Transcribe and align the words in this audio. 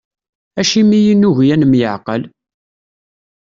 Acimi 0.59 0.99
i 1.11 1.13
nugi 1.19 1.47
ad 1.53 1.59
nemyeεqal? 1.59 2.21